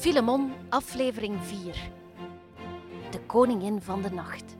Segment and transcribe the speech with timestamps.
[0.00, 1.90] Filemon, aflevering 4.
[3.10, 4.56] De koningin van de nacht.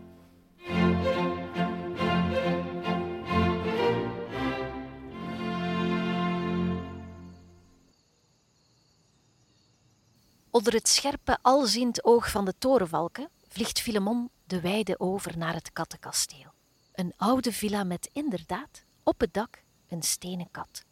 [10.50, 15.72] Onder het scherpe, alziend oog van de torenvalken vliegt Filemon de weide over naar het
[15.72, 16.52] kattenkasteel.
[16.92, 20.84] Een oude villa met inderdaad op het dak een stenen kat.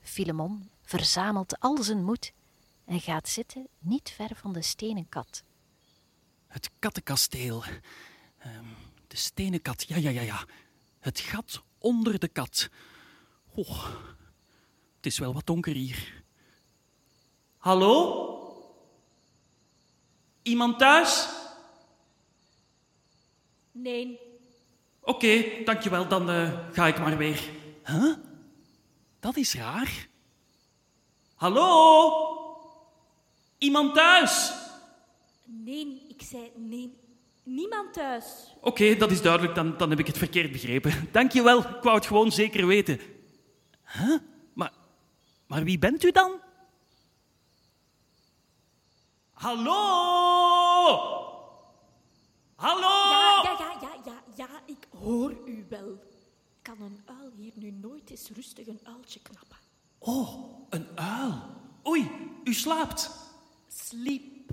[0.00, 2.32] Filemon verzamelt al zijn moed
[2.86, 5.42] en gaat zitten niet ver van de stenen kat.
[6.46, 7.62] Het kattenkasteel.
[8.38, 8.64] Ehm,
[9.06, 10.44] de stenen kat, ja, ja, ja, ja.
[10.98, 12.68] Het gat onder de kat.
[13.54, 13.84] Oh,
[14.96, 16.24] het is wel wat donker hier.
[17.56, 18.24] Hallo?
[20.42, 21.28] Iemand thuis?
[23.72, 24.26] Nee,
[25.06, 27.40] Oké, dankjewel, dan eh, ga ik maar weer.
[27.84, 28.14] Huh?
[29.20, 30.08] Dat is raar.
[31.34, 32.25] Hallo?
[33.66, 34.52] Iemand thuis?
[35.44, 36.94] nee, ik zei nee.
[37.42, 38.24] Niemand thuis.
[38.60, 41.08] Oké, dat is duidelijk, dan, dan heb ik het verkeerd begrepen.
[41.12, 43.00] Dankjewel, ik wou het gewoon zeker weten.
[43.84, 44.18] Huh?
[44.52, 44.72] Maar,
[45.46, 46.32] maar wie bent u dan?
[49.32, 49.74] Hallo?
[52.54, 53.10] Hallo?
[53.10, 56.02] Ja, ja, ja, ja, ja, ja, ik hoor u wel.
[56.62, 59.56] Kan een uil hier nu nooit eens rustig een uiltje knappen?
[59.98, 61.42] Oh, een uil.
[61.86, 62.10] Oei,
[62.44, 63.25] u slaapt.
[63.88, 64.50] Sliep.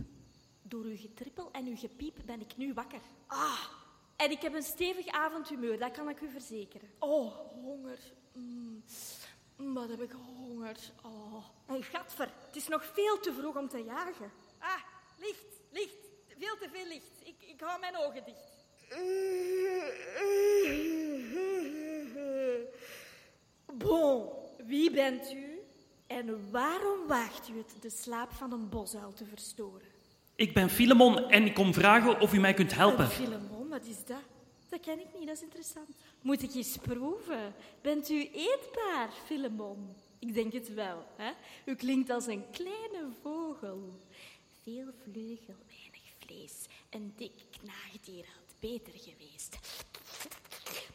[0.62, 3.02] Door uw getrippel en uw gepiep ben ik nu wakker.
[3.28, 3.66] Ah,
[4.16, 6.90] en ik heb een stevig avondhumeur, dat kan ik u verzekeren.
[7.00, 8.00] Oh, honger.
[8.34, 8.84] Mm.
[9.56, 10.78] Wat heb ik honger.
[11.04, 11.46] Oh.
[11.66, 14.32] En gadver, het is nog veel te vroeg om te jagen.
[14.60, 14.82] Ah,
[15.18, 15.98] licht, licht.
[16.38, 17.22] Veel te veel licht.
[17.24, 18.52] Ik, ik hou mijn ogen dicht.
[23.66, 24.30] Bon,
[24.66, 25.53] wie bent u?
[26.08, 29.88] En waarom waagt u het de slaap van een bosuil te verstoren?
[30.36, 33.08] Ik ben Filemon en ik kom vragen of u mij kunt helpen.
[33.08, 34.22] Filemon, wat is dat?
[34.70, 35.90] Dat ken ik niet, dat is interessant.
[36.22, 37.54] Moet ik eens proeven?
[37.82, 39.96] Bent u eetbaar, Filemon?
[40.20, 41.06] Ik denk het wel.
[41.16, 41.32] Hè?
[41.66, 44.00] U klinkt als een kleine vogel.
[44.64, 46.66] Veel vleugel, weinig vlees.
[46.90, 49.58] Een dik knaagdier had beter geweest.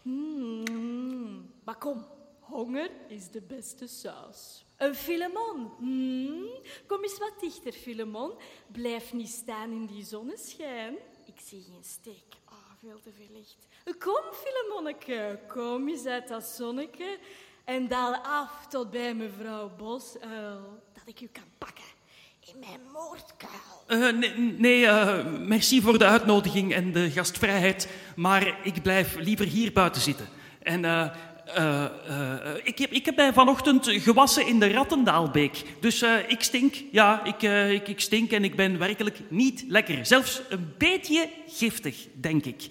[0.03, 2.05] Mm, maar kom,
[2.41, 4.65] honger is de beste saus.
[4.79, 5.71] Een Filemon.
[5.79, 6.49] Hmm,
[6.87, 8.33] Kom eens wat dichter, Filemon.
[8.73, 10.95] Blijf niet staan in die zonneschijn.
[11.27, 12.25] Ik zie geen steek.
[12.45, 13.67] Ah, veel te veel licht.
[13.99, 17.19] Kom, Filemonneke, kom eens uit dat zonneke
[17.65, 21.85] en daal af tot bij mevrouw Bosuil, dat ik u kan pakken
[22.41, 23.85] in mijn moordkuil.
[23.87, 29.47] Eh, nee, nee eh, merci voor de uitnodiging en de gastvrijheid, maar ik blijf liever
[29.47, 30.27] hier buiten zitten.
[30.63, 31.15] En eh,
[31.55, 35.63] eh, eh, ik, heb, ik heb mij vanochtend gewassen in de Rattendaalbeek.
[35.81, 37.43] Dus eh, ik stink, ja, ik,
[37.89, 40.07] ik, stink en ik ben werkelijk niet lekker.
[40.07, 42.67] Zelfs een beetje giftig, denk ik.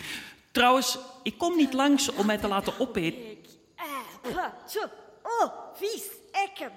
[0.51, 3.19] Trouwens, ik kom niet langs om mij te laten opeten.
[5.23, 6.71] Oh, vies, ekken.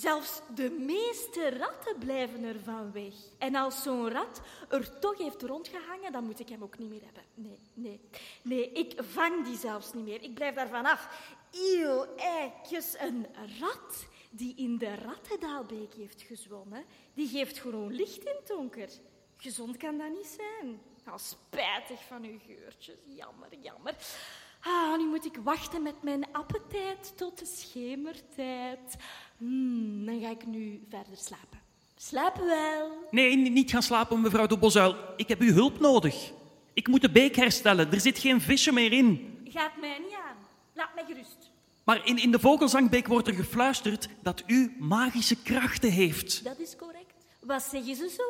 [0.00, 3.14] Zelfs de meeste ratten blijven ervan weg.
[3.38, 7.02] En als zo'n rat er toch heeft rondgehangen, dan moet ik hem ook niet meer
[7.04, 7.22] hebben.
[7.34, 8.00] Nee, nee,
[8.42, 10.22] nee, ik vang die zelfs niet meer.
[10.22, 11.08] Ik blijf daarvan af.
[11.50, 13.26] Eeuw, eikjes, een
[13.60, 16.84] rat die in de Rattendaalbeek heeft gezwommen,
[17.14, 18.88] die geeft gewoon licht in het donker.
[19.36, 20.80] Gezond kan dat niet zijn.
[21.04, 22.96] Nou, spijtig van uw geurtjes.
[23.04, 23.94] Jammer, jammer.
[24.60, 28.96] Ah, nu moet ik wachten met mijn appetijt tot de schemertijd.
[29.36, 31.58] Hmm, dan ga ik nu verder slapen.
[31.96, 33.08] Slaap wel.
[33.10, 34.96] Nee, niet gaan slapen, mevrouw de Bosuil.
[35.16, 36.32] Ik heb uw hulp nodig.
[36.72, 37.92] Ik moet de beek herstellen.
[37.92, 39.38] Er zit geen visje meer in.
[39.44, 40.36] Gaat mij niet aan.
[40.74, 41.50] Laat mij gerust.
[41.84, 46.44] Maar in, in de Vogelzangbeek wordt er gefluisterd dat u magische krachten heeft.
[46.44, 47.14] Dat is correct.
[47.40, 48.29] Wat zeggen ze mij?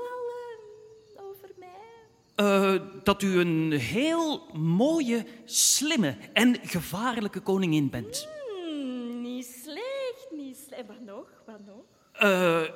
[2.40, 8.28] Eh, dat u een heel mooie, slimme en gevaarlijke koningin bent.
[8.56, 10.86] Hmm, niet slecht, niet slecht.
[10.86, 11.26] Wat nog?
[11.46, 11.82] Wat nog?
[12.12, 12.68] Eh, eh,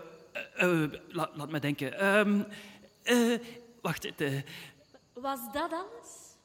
[0.57, 1.99] eh, la- laat me denken.
[3.03, 3.39] Eh,
[3.83, 4.05] wacht.
[4.21, 4.33] eh,
[5.13, 6.37] Was dat alles?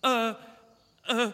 [0.00, 0.28] eh,
[1.02, 1.30] eh, eh,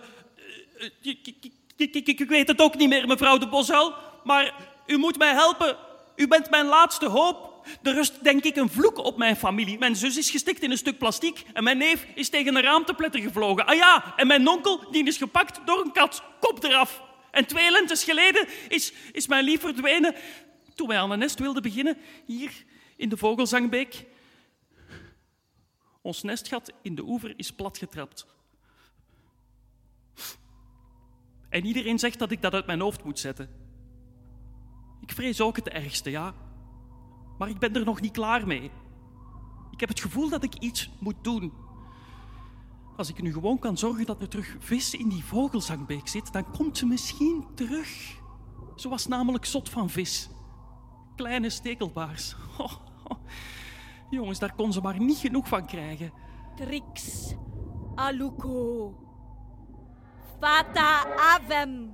[2.07, 3.95] ik- weet het ook niet meer, mevrouw de Bosuil.
[4.25, 5.77] Maar u moet mij helpen.
[6.17, 7.50] U bent mijn laatste hoop.
[7.83, 9.79] Er rust, denk ik, een vloek op mijn familie.
[9.79, 13.21] Mijn zus is gestikt in een stuk plastiek en mijn neef is tegen een raamtepletter
[13.21, 13.67] gevlogen.
[13.67, 16.23] Ah ja, en mijn onkel die is gepakt door een kat.
[16.41, 17.03] Kop eraf.
[17.31, 20.15] En twee lentes geleden is, is mijn lief verdwenen
[20.75, 21.97] toen wij aan een nest wilden beginnen,
[22.27, 22.65] hier
[22.97, 24.07] in de Vogelzangbeek.
[26.03, 28.27] Ons nestgat in de oever is platgetrapt.
[31.49, 33.51] En iedereen zegt dat ik dat uit mijn hoofd moet zetten.
[35.01, 36.35] Ik vrees ook het ergste, ja.
[37.41, 38.71] Maar ik ben er nog niet klaar mee.
[39.71, 41.53] Ik heb het gevoel dat ik iets moet doen.
[42.97, 46.51] Als ik nu gewoon kan zorgen dat er terug vis in die vogelzangbeek zit, dan
[46.51, 47.89] komt ze misschien terug.
[48.77, 50.31] Ze was namelijk zot van vis.
[51.17, 52.35] Kleine stekelbaars.
[52.59, 52.73] Oh,
[53.05, 53.19] oh.
[54.11, 56.13] Jongens, daar kon ze maar niet genoeg van krijgen.
[56.57, 57.35] Trix
[57.95, 58.95] aluco.
[60.41, 61.93] Fata avem.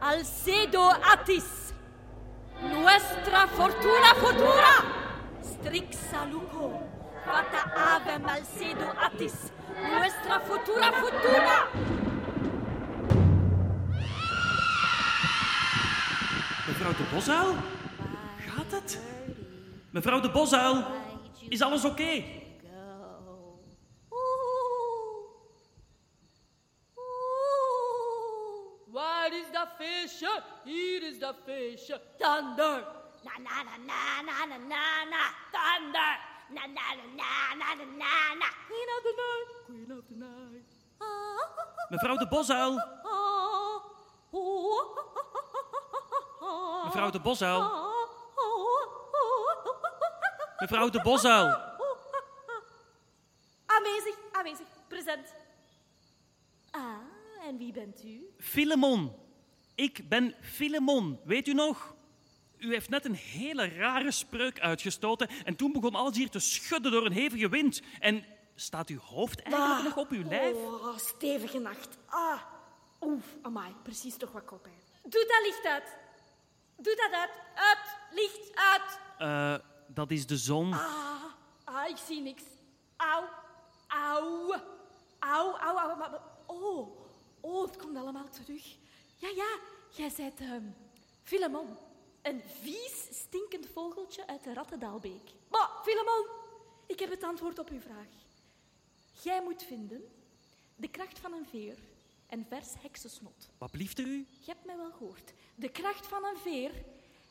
[0.00, 1.72] Alcedo atis.
[2.62, 4.84] Nuestra fortuna futura.
[5.42, 6.80] Strix aluco.
[7.24, 9.50] Fata avem alcedo atis.
[9.90, 11.66] Nuestra futura fortuna.
[16.66, 17.54] Mevrouw de Bosuil?
[18.38, 19.00] Gaat het?
[19.90, 20.84] Mevrouw de Bosuil,
[21.48, 22.40] is alles oké
[29.32, 30.11] is
[30.64, 32.00] Hier is dat feestje.
[32.18, 32.86] Thunder.
[33.22, 35.24] Na na na na na na na na.
[35.52, 36.18] Thunder.
[36.48, 38.48] Na na na na na na na na.
[38.68, 39.64] Queen of the night.
[39.66, 40.80] Queen of the night.
[41.88, 42.74] Mevrouw de Bosuil,
[46.84, 47.60] mevrouw de Bosuil,
[50.58, 51.46] mevrouw de Bosuil.
[53.66, 55.34] Aanwezig, aanwezig, present.
[56.70, 56.80] Ah,
[57.46, 58.34] en wie bent u?
[58.38, 59.21] Filemon.
[59.82, 61.94] Ik ben Filemon, weet u nog?
[62.58, 66.92] U heeft net een hele rare spreuk uitgestoten en toen begon alles hier te schudden
[66.92, 67.82] door een hevige wind.
[68.00, 68.24] En
[68.54, 70.54] staat uw hoofd eigenlijk nog op uw lijf?
[70.54, 71.88] Oh, stevige nacht.
[72.06, 72.40] Ah,
[73.00, 74.80] oef, amai, precies toch wat koppijn.
[75.02, 75.96] Doe dat licht uit.
[76.76, 77.30] Doe dat uit.
[77.54, 78.98] Uit, licht uit.
[79.18, 80.72] Eh, dat is de zon.
[80.72, 81.22] Ah,
[81.64, 82.42] ah, ik zie niks.
[82.96, 83.28] Auw,
[83.88, 84.54] auw,
[85.18, 85.74] auw, auw.
[85.74, 86.98] maar- maar- Oh,
[87.40, 88.80] oh, het komt allemaal terug.
[89.22, 89.58] Ja, ja,
[89.90, 90.64] jij bent ehm
[91.22, 91.68] Filemon.
[92.22, 95.30] Een vies, stinkend vogeltje uit de Rattendaalbeek.
[95.50, 96.26] Maar, Filemon,
[96.86, 98.06] ik heb het antwoord op uw vraag.
[99.22, 100.02] Jij moet vinden
[100.76, 101.78] de kracht van een veer
[102.26, 103.50] en vers heksensnot.
[103.58, 104.26] Wat blieft er u?
[104.38, 105.32] Je hebt mij wel gehoord.
[105.54, 106.70] De kracht van een veer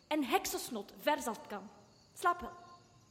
[0.08, 1.70] en heksensnot, vers als het kan.
[2.14, 2.54] Slaap wel.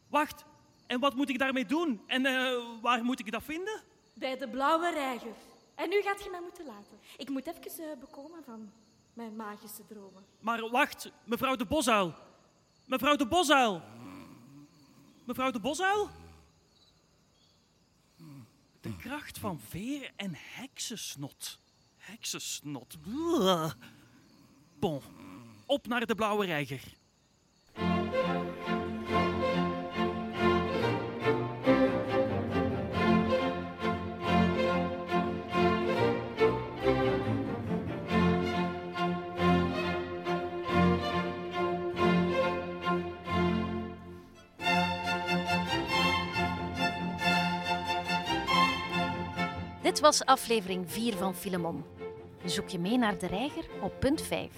[0.09, 0.45] Wacht,
[0.87, 2.03] en wat moet ik daarmee doen?
[2.07, 3.83] En eh, waar moet ik dat vinden?
[4.15, 5.37] Bij de blauwe reiger.
[5.81, 6.99] En nu gaat je mij moeten laten.
[7.17, 8.73] Ik moet even eh, bekomen van
[9.15, 10.25] mijn magische dromen.
[10.41, 12.15] Maar wacht, mevrouw de Bosuil.
[12.85, 13.83] Mevrouw de Bosuil.
[15.25, 16.09] Mevrouw de Bosuil?
[18.81, 21.59] De kracht van veer en heksensnot.
[21.97, 22.97] Heksensnot.
[24.79, 25.03] Bon,
[25.67, 26.83] op naar de blauwe reiger.
[49.91, 51.85] Dit was aflevering 4 van Filemon.
[52.45, 54.51] Zoek je mee naar de reiger op punt 5.